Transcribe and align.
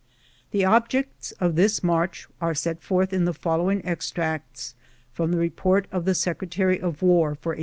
The 0.49 0.65
objects 0.65 1.31
of 1.33 1.53
this 1.55 1.83
march 1.83 2.27
are 2.41 2.55
set 2.55 2.81
forth 2.81 3.13
in 3.13 3.25
the 3.25 3.35
following 3.35 3.85
extracts 3.85 4.73
from 5.13 5.29
the 5.29 5.37
report 5.37 5.85
of 5.91 6.05
the 6.05 6.15
Secretary 6.15 6.79
of 6.81 7.03
War 7.03 7.35
for 7.35 7.51
1858. 7.51 7.59